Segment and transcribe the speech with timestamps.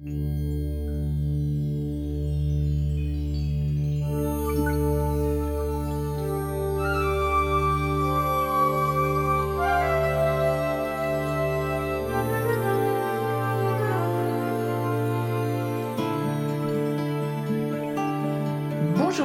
[0.00, 0.12] Bonjour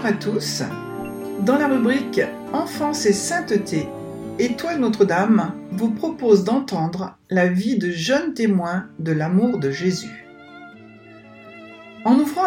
[0.04, 0.64] à tous.
[1.42, 2.22] Dans la rubrique
[2.52, 3.88] Enfance et sainteté,
[4.40, 10.23] Étoile Notre-Dame vous propose d'entendre la vie de jeunes témoins de l'amour de Jésus.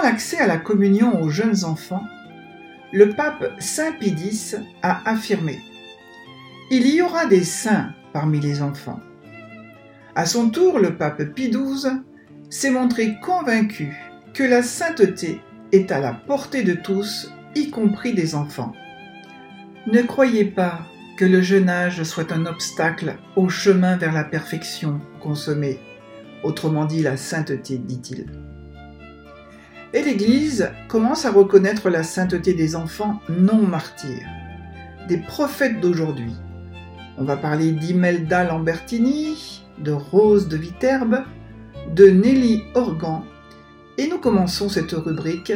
[0.03, 2.05] L'accès à la communion aux jeunes enfants,
[2.93, 5.59] le pape Saint X a affirmé
[6.71, 9.01] Il y aura des saints parmi les enfants.
[10.15, 12.03] À son tour, le pape Pie XII
[12.51, 13.97] s'est montré convaincu
[14.33, 15.41] que la sainteté
[15.73, 18.73] est à la portée de tous, y compris des enfants.
[19.89, 20.87] Ne croyez pas
[21.19, 25.81] que le jeune âge soit un obstacle au chemin vers la perfection consommée,
[26.45, 28.27] autrement dit la sainteté, dit-il.
[29.97, 34.29] Et l'Église commence à reconnaître la sainteté des enfants non martyrs,
[35.09, 36.35] des prophètes d'aujourd'hui.
[37.17, 41.25] On va parler d'Imelda Lambertini, de Rose de Viterbe,
[41.95, 43.25] de Nelly Organ,
[43.97, 45.55] et nous commençons cette rubrique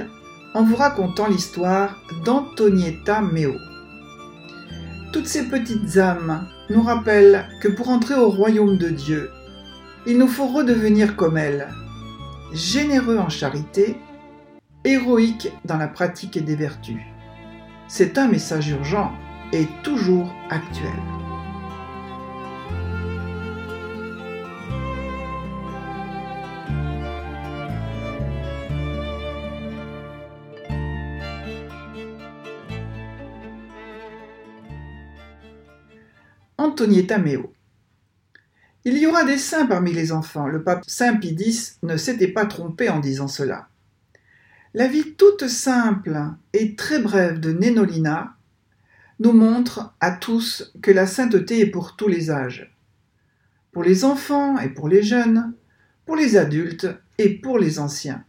[0.55, 3.53] en vous racontant l'histoire d'Antonietta Meo.
[5.13, 9.31] Toutes ces petites âmes nous rappellent que pour entrer au royaume de Dieu,
[10.07, 11.69] il nous faut redevenir comme elles,
[12.55, 13.97] généreux en charité,
[14.85, 17.01] héroïques dans la pratique des vertus.
[17.89, 19.13] C'est un message urgent
[19.53, 20.91] et toujours actuel.
[36.57, 37.53] Antonietta Meo.
[38.85, 40.47] Il y aura des saints parmi les enfants.
[40.47, 41.37] Le pape Saint Pie
[41.83, 43.69] ne s'était pas trompé en disant cela.
[44.73, 46.17] La vie toute simple
[46.53, 48.37] et très brève de Nénolina
[49.19, 52.73] nous montre à tous que la sainteté est pour tous les âges.
[53.73, 55.55] Pour les enfants et pour les jeunes,
[56.07, 56.87] pour les adultes
[57.19, 58.25] et pour les anciens.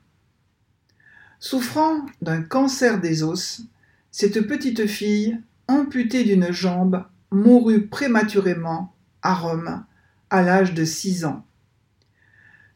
[1.40, 3.62] Souffrant d'un cancer des os,
[4.10, 9.86] cette petite fille, amputée d'une jambe, mourut prématurément à Rome
[10.32, 11.46] à l'âge de six ans.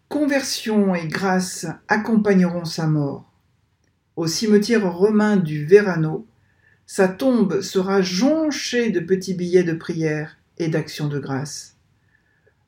[0.07, 3.34] Conversion et grâce accompagneront sa mort.
[4.15, 6.25] Au cimetière romain du Verano,
[6.85, 11.75] sa tombe sera jonchée de petits billets de prière et d'actions de grâce.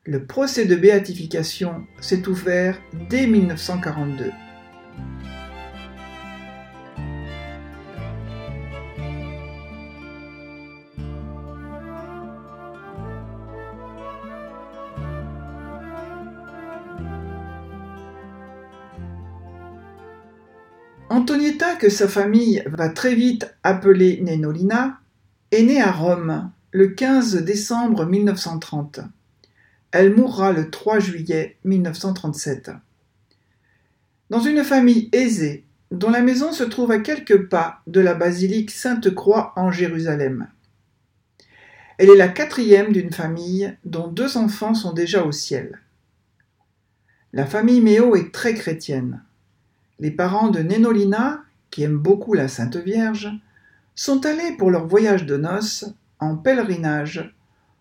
[0.04, 4.30] Le procès de béatification s'est ouvert dès 1942.
[21.58, 25.00] Que sa famille va très vite appeler Nenolina,
[25.50, 29.00] est née à Rome le 15 décembre 1930.
[29.90, 32.70] Elle mourra le 3 juillet 1937.
[34.30, 38.70] Dans une famille aisée, dont la maison se trouve à quelques pas de la basilique
[38.70, 40.48] Sainte-Croix en Jérusalem.
[41.98, 45.80] Elle est la quatrième d'une famille dont deux enfants sont déjà au ciel.
[47.32, 49.22] La famille Méo est très chrétienne.
[49.98, 53.30] Les parents de Nénolina, qui aiment beaucoup la Sainte Vierge,
[53.94, 55.86] sont allés pour leur voyage de noces
[56.20, 57.34] en pèlerinage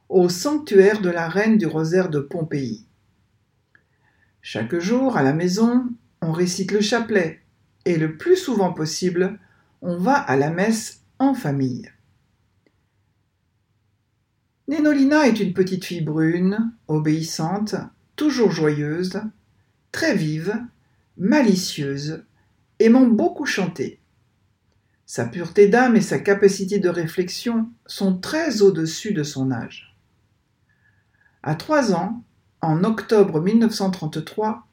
[0.10, 2.86] au sanctuaire de la Reine du Rosaire de Pompéi.
[4.42, 5.86] Chaque jour, à la maison,
[6.22, 7.42] on récite le chapelet
[7.86, 9.40] et le plus souvent possible,
[9.82, 11.92] on va à la messe en famille.
[14.68, 17.76] Nénolina est une petite fille brune, obéissante,
[18.16, 19.22] toujours joyeuse,
[19.92, 20.62] très vive
[21.18, 22.24] malicieuse,
[22.80, 24.00] aimant beaucoup chanter.
[25.06, 29.96] Sa pureté d'âme et sa capacité de réflexion sont très au-dessus de son âge.
[31.44, 32.24] À trois ans,
[32.62, 34.68] en octobre 1933,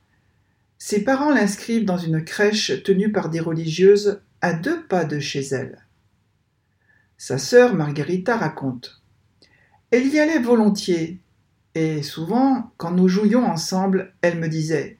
[0.78, 5.40] ses parents l'inscrivent dans une crèche tenue par des religieuses à deux pas de chez
[5.40, 5.86] elle.
[7.16, 9.02] Sa sœur Margarita raconte.
[9.90, 11.20] Elle y allait volontiers,
[11.76, 14.98] et souvent, quand nous jouions ensemble, elle me disait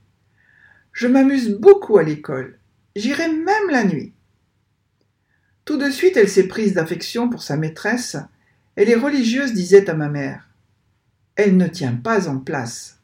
[0.94, 2.60] je m'amuse beaucoup à l'école.
[2.96, 4.12] J'irai même la nuit.
[5.64, 8.17] Tout de suite, elle s'est prise d'affection pour sa maîtresse,
[8.76, 10.49] et les religieuses disaient à ma mère
[11.37, 13.00] Elle ne tient pas en place,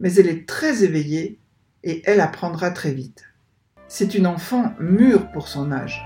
[0.00, 1.38] mais elle est très éveillée
[1.84, 3.24] et elle apprendra très vite.
[3.88, 6.02] C'est une enfant mûre pour son âge.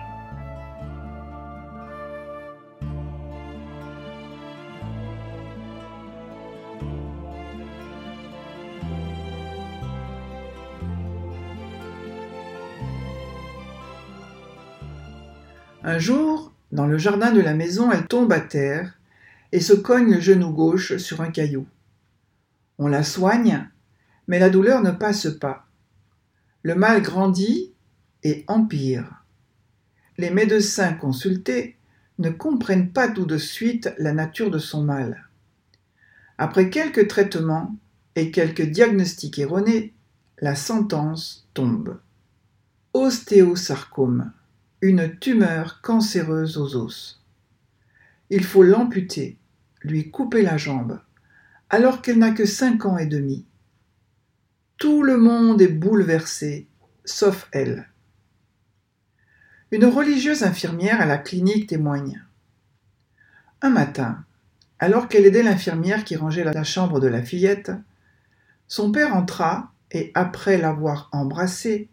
[15.85, 18.97] Un jour, dans le jardin de la maison, elle tombe à terre
[19.51, 21.67] et se cogne le genou gauche sur un caillou.
[22.79, 23.69] On la soigne,
[24.29, 25.67] mais la douleur ne passe pas.
[26.63, 27.73] Le mal grandit
[28.23, 29.25] et empire.
[30.19, 31.77] Les médecins consultés
[32.19, 35.29] ne comprennent pas tout de suite la nature de son mal.
[36.39, 37.75] Après quelques traitements
[38.15, 39.93] et quelques diagnostics erronés,
[40.41, 41.99] la sentence tombe.
[42.95, 44.33] Ostéosarcome,
[44.83, 47.23] une tumeur cancéreuse aux os.
[48.31, 49.39] Il faut l'amputer,
[49.81, 51.01] lui couper la jambe,
[51.71, 53.47] alors qu'elle n'a que cinq ans et demi.
[54.79, 56.67] Tout le monde est bouleversé,
[57.05, 57.89] sauf elle.
[59.71, 62.21] Une religieuse infirmière à la clinique témoigne.
[63.63, 64.25] Un matin,
[64.81, 67.71] alors qu'elle aidait l'infirmière qui rangeait la chambre de la fillette,
[68.67, 71.89] son père entra et, après l'avoir embrassée,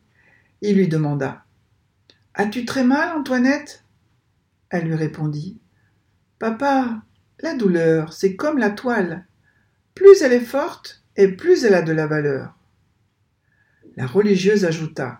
[0.63, 1.45] il lui demanda
[2.39, 3.83] As-tu très mal, Antoinette?
[4.69, 5.59] Elle lui répondit
[6.39, 7.01] Papa,
[7.41, 9.25] la douleur, c'est comme la toile.
[9.93, 12.57] Plus elle est forte, et plus elle a de la valeur.
[13.97, 15.19] La religieuse ajouta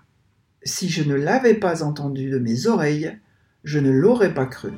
[0.64, 3.20] Si je ne l'avais pas entendu de mes oreilles,
[3.66, 4.72] je ne l'aurais pas cru.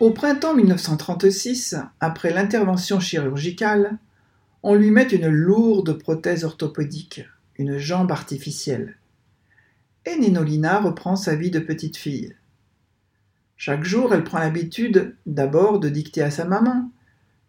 [0.00, 3.98] Au printemps 1936, après l'intervention chirurgicale,
[4.62, 7.22] on lui met une lourde prothèse orthopédique,
[7.58, 8.96] une jambe artificielle.
[10.04, 12.34] Et Ninolina reprend sa vie de petite fille.
[13.56, 16.90] Chaque jour, elle prend l'habitude d'abord de dicter à sa maman,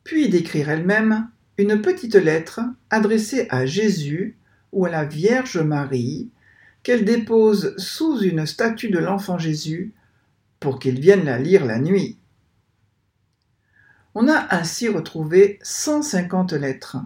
[0.04, 4.38] puis d'écrire elle-même une petite lettre adressée à Jésus
[4.71, 6.30] ou à la Vierge Marie,
[6.83, 9.94] qu'elle dépose sous une statue de l'enfant Jésus
[10.59, 12.18] pour qu'ils viennent la lire la nuit.
[14.15, 16.98] On a ainsi retrouvé 150 lettres,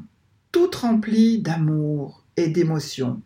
[0.51, 3.21] toutes remplies d'amour d'émotion.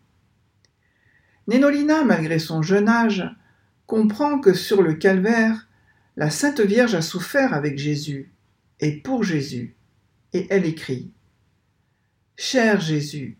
[1.46, 3.24] Nénolina, malgré son jeune âge,
[3.86, 5.68] comprend que sur le calvaire,
[6.16, 8.32] la Sainte Vierge a souffert avec Jésus
[8.80, 9.76] et pour Jésus,
[10.32, 11.10] et elle écrit
[12.36, 13.38] Cher Jésus,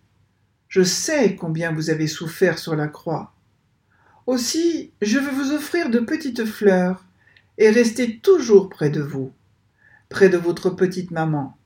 [0.68, 3.34] je sais combien vous avez souffert sur la croix.
[4.26, 7.04] Aussi, je veux vous offrir de petites fleurs
[7.58, 9.32] et rester toujours près de vous,
[10.08, 11.56] près de votre petite maman.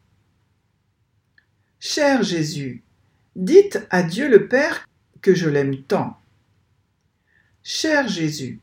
[1.78, 2.82] Cher Jésus,
[3.36, 4.88] dites à Dieu le Père
[5.22, 6.18] que je l'aime tant.
[7.62, 8.60] Cher Jésus,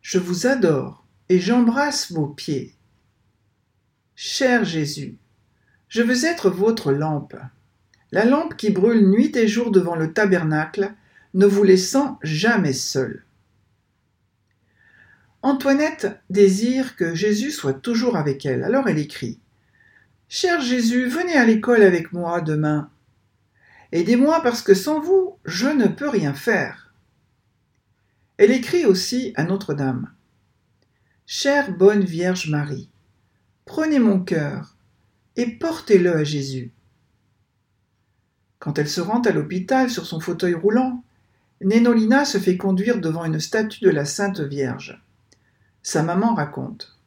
[0.00, 2.74] je vous adore et j'embrasse vos pieds.
[4.14, 5.16] Cher Jésus,
[5.88, 7.36] je veux être votre lampe,
[8.12, 10.92] la lampe qui brûle nuit et jour devant le tabernacle,
[11.34, 13.24] ne vous laissant jamais seul.
[15.40, 19.38] Antoinette désire que Jésus soit toujours avec elle, alors elle écrit
[20.28, 22.90] Cher Jésus, venez à l'école avec moi demain.
[23.92, 26.94] Aidez-moi parce que sans vous, je ne peux rien faire.
[28.38, 30.10] Elle écrit aussi à Notre-Dame.
[31.26, 32.88] Chère bonne Vierge Marie,
[33.66, 34.76] prenez mon cœur
[35.36, 36.72] et portez-le à Jésus.
[38.58, 41.04] Quand elle se rend à l'hôpital sur son fauteuil roulant,
[41.60, 45.02] Nénolina se fait conduire devant une statue de la Sainte Vierge.
[45.82, 46.98] Sa maman raconte.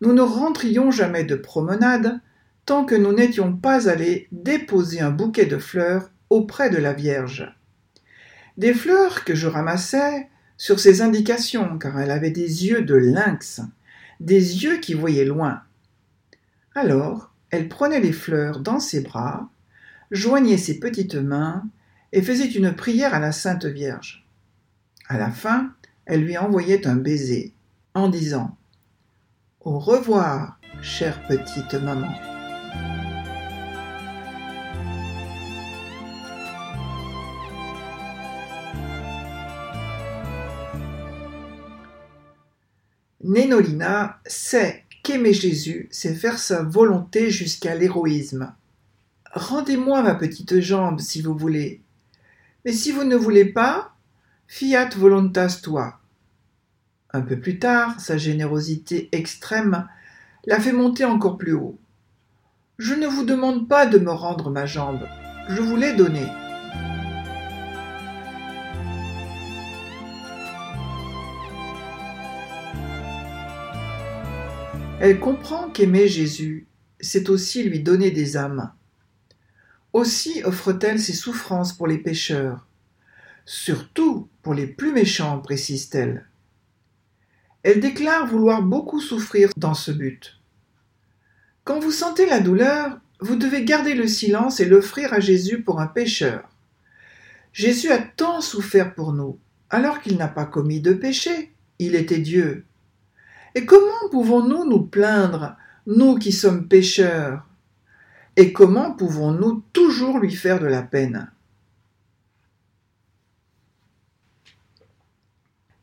[0.00, 2.20] Nous ne rentrions jamais de promenade
[2.66, 7.54] tant que nous n'étions pas allés déposer un bouquet de fleurs auprès de la Vierge.
[8.56, 13.60] Des fleurs que je ramassais sur ses indications, car elle avait des yeux de lynx,
[14.20, 15.62] des yeux qui voyaient loin.
[16.74, 19.48] Alors, elle prenait les fleurs dans ses bras,
[20.10, 21.64] joignait ses petites mains
[22.12, 24.26] et faisait une prière à la Sainte Vierge.
[25.08, 25.72] À la fin,
[26.06, 27.52] elle lui envoyait un baiser
[27.94, 28.56] en disant
[29.64, 32.33] au revoir, chère petite maman.
[43.34, 48.54] Nénolina sait qu'aimer Jésus, c'est faire sa volonté jusqu'à l'héroïsme.
[49.32, 51.80] Rendez-moi ma petite jambe si vous voulez.
[52.64, 53.92] Mais si vous ne voulez pas,
[54.46, 55.98] fiat voluntas tua.
[57.12, 59.88] Un peu plus tard, sa générosité extrême
[60.46, 61.76] l'a fait monter encore plus haut.
[62.78, 65.08] Je ne vous demande pas de me rendre ma jambe,
[65.48, 66.28] je vous l'ai donnée.
[75.04, 76.66] Elle comprend qu'aimer Jésus,
[76.98, 78.72] c'est aussi lui donner des âmes.
[79.92, 82.66] Aussi offre-t-elle ses souffrances pour les pécheurs,
[83.44, 86.26] surtout pour les plus méchants, précise-t-elle.
[87.64, 90.40] Elle déclare vouloir beaucoup souffrir dans ce but.
[91.64, 95.82] Quand vous sentez la douleur, vous devez garder le silence et l'offrir à Jésus pour
[95.82, 96.48] un pécheur.
[97.52, 102.20] Jésus a tant souffert pour nous, alors qu'il n'a pas commis de péché, il était
[102.20, 102.64] Dieu.
[103.54, 105.56] Et comment pouvons-nous nous plaindre,
[105.86, 107.46] nous qui sommes pécheurs?
[108.36, 111.30] Et comment pouvons-nous toujours lui faire de la peine?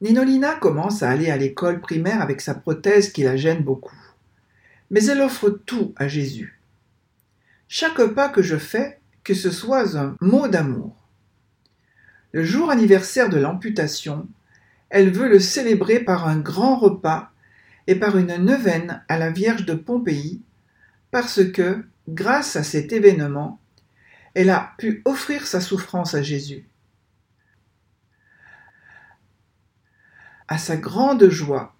[0.01, 3.95] Ninolina commence à aller à l'école primaire avec sa prothèse qui la gêne beaucoup.
[4.89, 6.59] Mais elle offre tout à Jésus.
[7.67, 10.95] Chaque pas que je fais, que ce soit un mot d'amour.
[12.33, 14.27] Le jour anniversaire de l'amputation,
[14.89, 17.30] elle veut le célébrer par un grand repas
[17.87, 20.41] et par une neuvaine à la Vierge de Pompéi,
[21.11, 23.59] parce que, grâce à cet événement,
[24.33, 26.65] elle a pu offrir sa souffrance à Jésus.
[30.47, 31.75] À sa grande joie,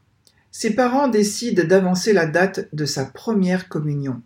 [0.52, 4.22] ses parents décident d'avancer la date de sa première communion.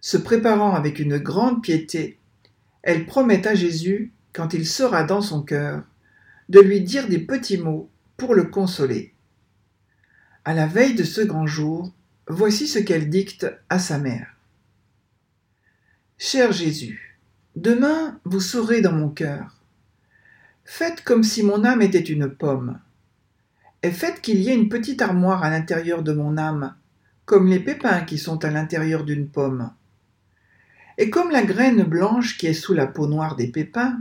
[0.00, 2.18] Se préparant avec une grande piété,
[2.82, 5.84] elle promet à Jésus, quand il sera dans son cœur,
[6.48, 9.11] de lui dire des petits mots pour le consoler.
[10.44, 11.92] À la veille de ce grand jour,
[12.26, 14.34] voici ce qu'elle dicte à sa mère.
[16.18, 17.18] Cher Jésus,
[17.54, 19.54] demain vous serez dans mon cœur.
[20.64, 22.80] Faites comme si mon âme était une pomme
[23.84, 26.74] et faites qu'il y ait une petite armoire à l'intérieur de mon âme,
[27.24, 29.70] comme les pépins qui sont à l'intérieur d'une pomme.
[30.98, 34.00] Et comme la graine blanche qui est sous la peau noire des pépins,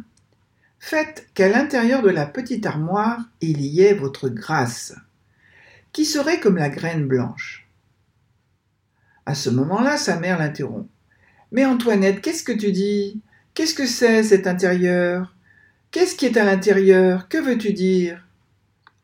[0.79, 4.95] faites qu'à l'intérieur de la petite armoire il y ait votre grâce,
[5.93, 7.67] qui serait comme la graine blanche?
[9.25, 10.89] À ce moment-là, sa mère l'interrompt.
[11.51, 13.21] Mais Antoinette, qu'est-ce que tu dis?
[13.53, 15.35] Qu'est-ce que c'est cet intérieur?
[15.91, 17.27] Qu'est-ce qui est à l'intérieur?
[17.27, 18.25] Que veux-tu dire?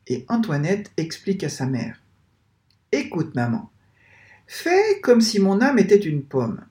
[0.06, 2.00] Et Antoinette explique à sa mère.
[2.92, 3.70] Écoute, maman,
[4.46, 6.64] fais comme si mon âme était une pomme.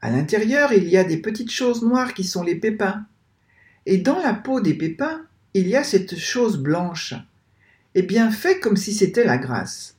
[0.00, 3.04] À l'intérieur, il y a des petites choses noires qui sont les pépins.
[3.84, 7.14] Et dans la peau des pépins, il y a cette chose blanche.
[7.98, 9.96] Eh bien, fais comme si c'était la grâce.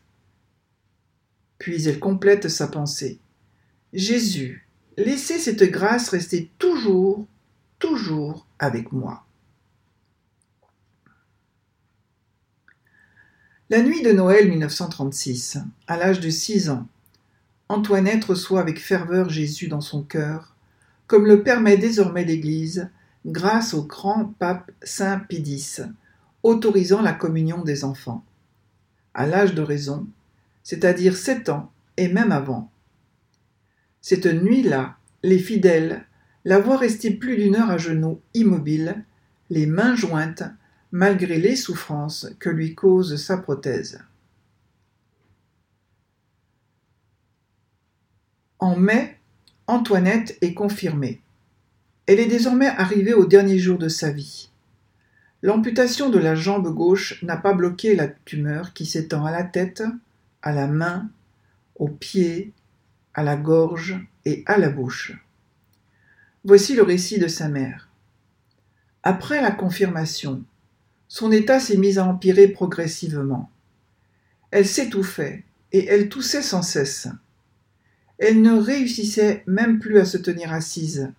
[1.57, 3.17] Puis elle complète sa pensée.
[3.91, 7.25] Jésus, laissez cette grâce rester toujours,
[7.79, 9.25] toujours avec moi.
[13.71, 16.87] La nuit de Noël 1936, à l'âge de six ans,
[17.67, 20.55] Antoinette reçoit avec ferveur Jésus dans son cœur,
[21.07, 22.91] comme le permet désormais l'Église,
[23.25, 25.41] grâce au grand pape Saint Pie
[26.47, 28.23] autorisant la communion des enfants.
[29.13, 30.07] À l'âge de raison,
[30.63, 32.71] c'est-à-dire sept ans et même avant.
[34.01, 36.05] Cette nuit-là, les fidèles
[36.45, 39.03] la voient rester plus d'une heure à genoux, immobile,
[39.49, 40.43] les mains jointes,
[40.91, 43.99] malgré les souffrances que lui cause sa prothèse.
[48.59, 49.17] En mai,
[49.67, 51.21] Antoinette est confirmée.
[52.05, 54.46] Elle est désormais arrivée au dernier jour de sa vie.
[55.43, 59.83] L'amputation de la jambe gauche n'a pas bloqué la tumeur qui s'étend à la tête,
[60.41, 61.09] à la main,
[61.75, 62.53] aux pieds,
[63.13, 65.13] à la gorge et à la bouche.
[66.43, 67.89] Voici le récit de sa mère.
[69.03, 70.43] Après la confirmation,
[71.07, 73.49] son état s'est mis à empirer progressivement.
[74.51, 77.07] Elle s'étouffait, et elle toussait sans cesse.
[78.17, 81.11] Elle ne réussissait même plus à se tenir assise,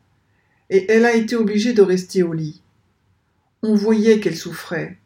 [0.70, 2.62] et elle a été obligée de rester au lit.
[3.62, 4.98] On voyait qu'elle souffrait,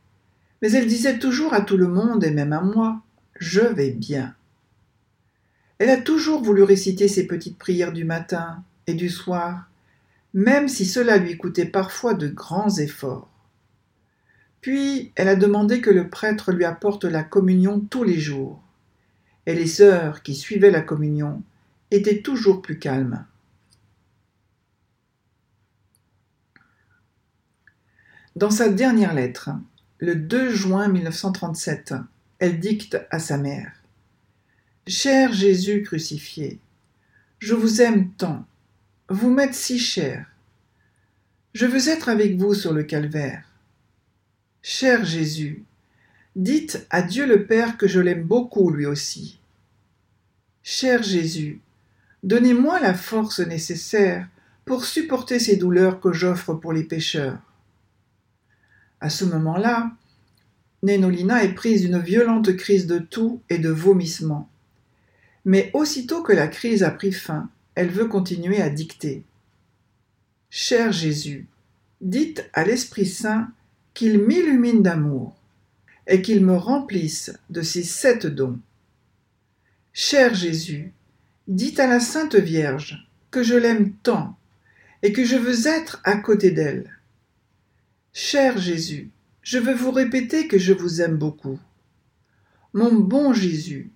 [0.61, 3.03] mais elle disait toujours à tout le monde, et même à moi,
[3.41, 4.35] Je vais bien.
[5.79, 9.69] Elle a toujours voulu réciter ses petites prières du matin et du soir,
[10.35, 13.29] même si cela lui coûtait parfois de grands efforts.
[14.61, 18.63] Puis elle a demandé que le prêtre lui apporte la communion tous les jours.
[19.47, 21.43] Et les sœurs qui suivaient la communion
[21.91, 23.27] étaient toujours plus calmes.
[28.35, 29.51] Dans sa dernière lettre,
[29.99, 31.93] le 2 juin 1937,
[32.39, 33.75] elle dicte à sa mère
[34.87, 36.59] Cher Jésus crucifié,
[37.41, 38.47] je vous aime tant,
[39.11, 40.35] vous m'êtes si cher.
[41.53, 43.45] Je veux être avec vous sur le calvaire.
[44.63, 45.65] Cher Jésus,
[46.35, 49.41] dites à Dieu le Père que je l'aime beaucoup lui aussi.
[50.63, 51.61] Cher Jésus,
[52.23, 54.27] donnez-moi la force nécessaire
[54.65, 57.39] pour supporter ces douleurs que j'offre pour les pécheurs.
[59.03, 59.91] À ce moment-là,
[60.85, 64.49] Nénolina est prise d'une violente crise de toux et de vomissement.
[65.45, 69.25] Mais aussitôt que la crise a pris fin, elle veut continuer à dicter.
[70.51, 71.49] Cher Jésus,
[72.01, 73.51] dites à l'Esprit Saint
[73.93, 75.35] qu'il m'illumine d'amour
[76.07, 78.61] et qu'il me remplisse de ses sept dons.
[79.93, 80.93] Cher Jésus,
[81.49, 84.39] dites à la Sainte Vierge que je l'aime tant
[85.03, 87.02] et que je veux être à côté d'elle.
[88.15, 91.59] Cher Jésus, Je veux vous répéter que je vous aime beaucoup.
[92.75, 93.91] Mon bon Jésus,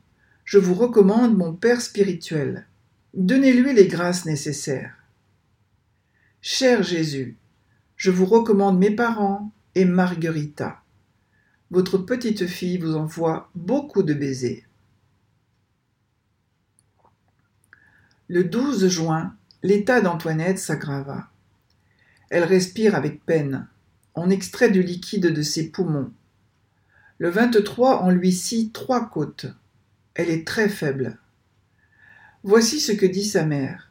[0.47, 2.67] je vous recommande mon Père spirituel.
[3.13, 4.97] Donnez-lui les grâces nécessaires.
[6.41, 7.37] Cher Jésus,
[7.97, 10.83] je vous recommande mes parents et Marguerita.
[11.71, 14.65] Votre petite fille vous envoie beaucoup de baisers.
[18.29, 21.29] Le 12 juin, l'état d'Antoinette s'aggrava.
[22.31, 23.69] Elle respire avec peine.
[24.19, 26.11] On extrait du liquide de ses poumons.
[27.19, 29.47] Le 23, on lui scie trois côtes.
[30.15, 31.19] Elle est très faible.
[32.43, 33.91] Voici ce que dit sa mère.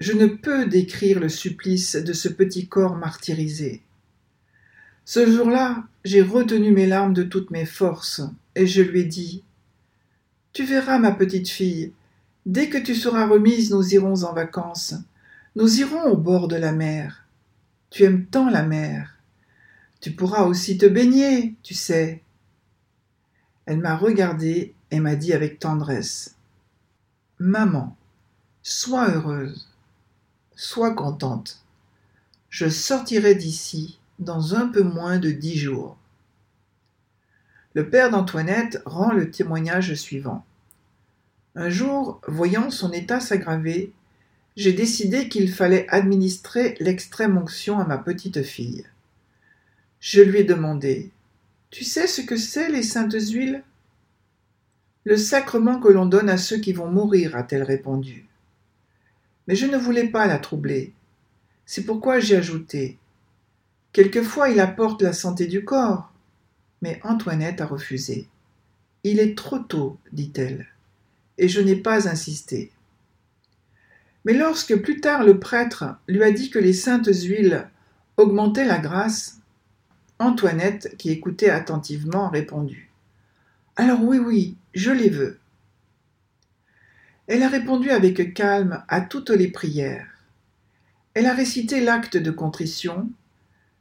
[0.00, 3.80] Je ne peux décrire le supplice de ce petit corps martyrisé.
[5.04, 8.22] Ce jour-là, j'ai retenu mes larmes de toutes mes forces,
[8.56, 9.44] et je lui ai dit
[10.52, 11.92] Tu verras, ma petite fille,
[12.44, 14.94] dès que tu seras remise, nous irons en vacances.
[15.54, 17.28] Nous irons au bord de la mer.
[17.90, 19.13] Tu aimes tant la mer.
[20.04, 22.20] Tu pourras aussi te baigner, tu sais.
[23.64, 26.36] Elle m'a regardée et m'a dit avec tendresse
[27.38, 27.96] Maman,
[28.62, 29.66] sois heureuse,
[30.56, 31.64] sois contente.
[32.50, 35.96] Je sortirai d'ici dans un peu moins de dix jours.
[37.72, 40.44] Le père d'Antoinette rend le témoignage suivant.
[41.54, 43.90] Un jour, voyant son état s'aggraver,
[44.54, 48.84] j'ai décidé qu'il fallait administrer l'extrême onction à ma petite fille.
[50.06, 51.10] Je lui ai demandé
[51.70, 53.62] Tu sais ce que c'est les saintes huiles?
[55.04, 58.26] Le sacrement que l'on donne à ceux qui vont mourir, a-t-elle répondu.
[59.48, 60.92] Mais je ne voulais pas la troubler.
[61.64, 62.98] C'est pourquoi j'ai ajouté
[63.94, 66.12] Quelquefois il apporte la santé du corps.
[66.82, 68.28] Mais Antoinette a refusé.
[69.04, 70.66] Il est trop tôt, dit-elle,
[71.38, 72.72] et je n'ai pas insisté.
[74.26, 77.66] Mais lorsque plus tard le prêtre lui a dit que les saintes huiles
[78.18, 79.40] augmentaient la grâce,
[80.18, 82.90] Antoinette, qui écoutait attentivement, a répondu.
[83.76, 85.38] Alors oui, oui, je les veux.
[87.26, 90.06] Elle a répondu avec calme à toutes les prières.
[91.14, 93.08] Elle a récité l'acte de contrition,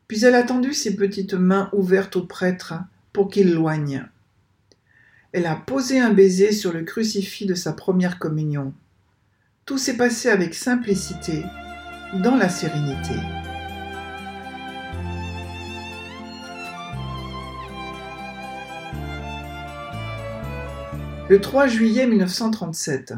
[0.08, 2.76] puis elle a tendu ses petites mains ouvertes au prêtre
[3.12, 4.06] pour qu'il loigne.
[5.34, 8.74] Elle a posé un baiser sur le crucifix de sa première communion.
[9.65, 11.43] Tout s'est passé avec simplicité,
[12.22, 13.15] dans la sérénité.
[21.30, 23.14] Le 3 juillet 1937,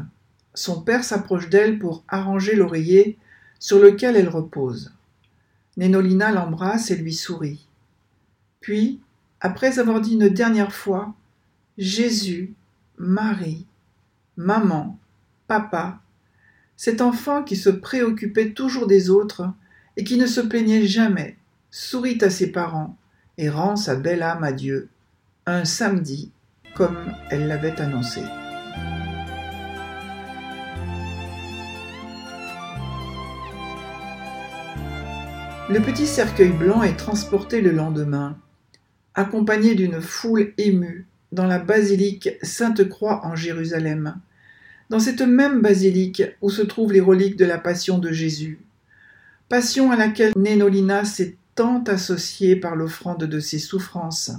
[0.54, 3.18] son père s'approche d'elle pour arranger l'oreiller
[3.58, 4.94] sur lequel elle repose.
[5.76, 7.66] Nénolina l'embrasse et lui sourit.
[8.60, 9.00] Puis,
[9.40, 11.14] après avoir dit une dernière fois
[11.78, 12.54] Jésus,
[12.96, 13.66] Marie,
[14.36, 14.98] maman,
[15.48, 16.00] papa,
[16.76, 19.50] cet enfant qui se préoccupait toujours des autres
[19.96, 21.36] et qui ne se plaignait jamais,
[21.72, 22.96] sourit à ses parents
[23.36, 24.88] et rend sa belle âme à Dieu,
[25.44, 26.30] un samedi,
[26.76, 28.20] comme elle l'avait annoncé.
[35.68, 38.38] Le petit cercueil blanc est transporté le lendemain,
[39.14, 44.16] accompagné d'une foule émue, dans la basilique Sainte-Croix en Jérusalem,
[44.90, 48.60] dans cette même basilique où se trouvent les reliques de la Passion de Jésus,
[49.48, 54.30] passion à laquelle Nénolina s'est tant associée par l'offrande de ses souffrances,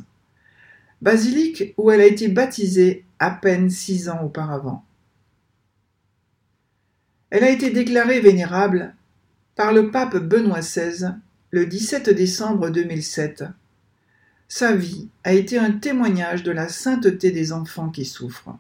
[1.02, 4.84] basilique où elle a été baptisée à peine six ans auparavant.
[7.30, 8.96] Elle a été déclarée vénérable
[9.56, 11.16] par le pape Benoît XVI
[11.52, 13.44] le 17 décembre 2007.
[14.48, 18.58] Sa vie a été un témoignage de la sainteté des enfants qui souffrent.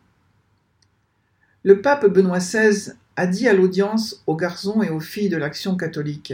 [1.63, 5.75] Le pape Benoît XVI a dit à l'audience aux garçons et aux filles de l'Action
[5.77, 6.33] catholique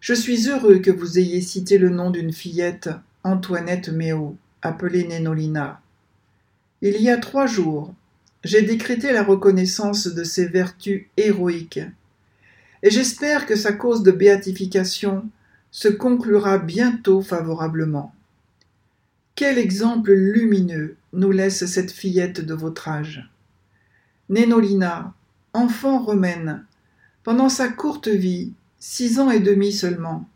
[0.00, 2.90] Je suis heureux que vous ayez cité le nom d'une fillette,
[3.22, 5.80] Antoinette Méo, appelée Nénolina.
[6.82, 7.94] Il y a trois jours,
[8.44, 11.80] j'ai décrété la reconnaissance de ses vertus héroïques
[12.82, 15.28] et j'espère que sa cause de béatification
[15.70, 18.14] se conclura bientôt favorablement.
[19.34, 23.28] Quel exemple lumineux nous laisse cette fillette de votre âge.
[24.28, 25.14] Nénolina,
[25.52, 26.64] enfant romaine,
[27.22, 30.28] pendant sa courte vie, six ans et demi seulement,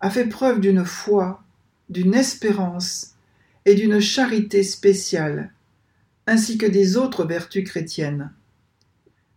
[0.00, 1.42] a fait preuve d'une foi,
[1.90, 3.15] d'une espérance
[3.66, 5.52] et d'une charité spéciale,
[6.26, 8.32] ainsi que des autres vertus chrétiennes.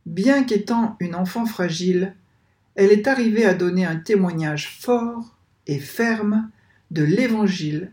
[0.06, 2.16] Bien qu'étant une enfant fragile,
[2.76, 5.36] elle est arrivée à donner un témoignage fort
[5.68, 6.50] et ferme
[6.92, 7.92] de l'Évangile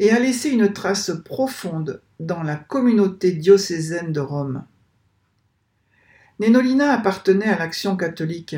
[0.00, 4.64] et à laisser une trace profonde dans la communauté diocésaine de Rome.
[6.38, 8.56] Nénolina appartenait à l'action catholique.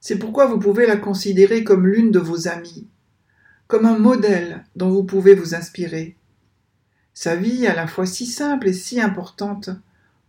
[0.00, 2.86] C'est pourquoi vous pouvez la considérer comme l'une de vos amies,
[3.68, 6.16] comme un modèle dont vous pouvez vous inspirer.
[7.12, 9.70] Sa vie, à la fois si simple et si importante,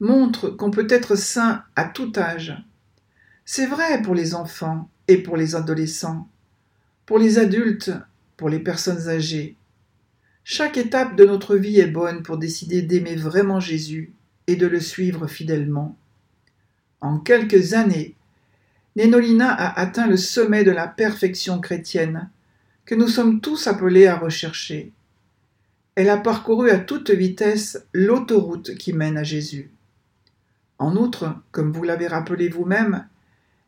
[0.01, 2.55] montre qu'on peut être saint à tout âge.
[3.45, 6.27] C'est vrai pour les enfants et pour les adolescents,
[7.05, 7.91] pour les adultes,
[8.37, 9.55] pour les personnes âgées.
[10.43, 14.13] Chaque étape de notre vie est bonne pour décider d'aimer vraiment Jésus
[14.47, 15.97] et de le suivre fidèlement.
[17.01, 18.15] En quelques années,
[18.95, 22.29] Nénolina a atteint le sommet de la perfection chrétienne
[22.89, 24.91] que nous sommes tous appelés à rechercher.
[25.93, 29.69] Elle a parcouru à toute vitesse l'autoroute qui mène à Jésus.
[30.79, 33.07] En outre, comme vous l'avez rappelé vous-même,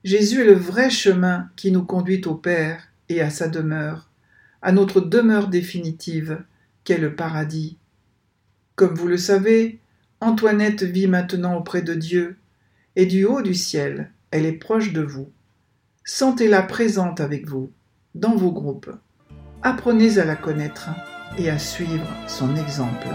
[0.03, 4.10] Jésus est le vrai chemin qui nous conduit au Père et à sa demeure,
[4.63, 6.43] à notre demeure définitive,
[6.84, 7.77] qu'est le paradis.
[8.75, 9.77] Comme vous le savez,
[10.19, 12.38] Antoinette vit maintenant auprès de Dieu,
[12.95, 15.29] et du haut du ciel, elle est proche de vous.
[16.05, 17.71] Sentez-la présente avec vous,
[18.15, 18.89] dans vos groupes.
[19.63, 20.89] Apprenez à la connaître
[21.38, 23.08] et à suivre son exemple.